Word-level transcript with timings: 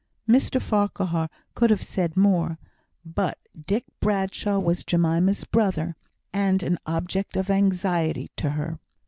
Mr 0.27 0.59
Farquhar 0.59 1.29
could 1.53 1.69
have 1.69 1.83
said 1.83 2.17
more, 2.17 2.57
but 3.05 3.37
Dick 3.67 3.83
Bradshaw 3.99 4.57
was 4.57 4.83
Jemima's 4.83 5.43
brother, 5.43 5.95
and 6.33 6.63
an 6.63 6.79
object 6.87 7.37
of 7.37 7.51
anxiety 7.51 8.31
to 8.37 8.49
her. 8.49 8.79